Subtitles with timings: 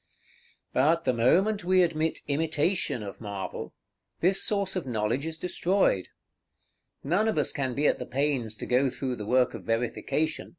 [0.02, 0.62] §XLIII.
[0.72, 3.74] But the moment we admit imitation of marble,
[4.20, 6.08] this source of knowledge is destroyed.
[7.04, 10.56] None of us can be at the pains to go through the work of verification.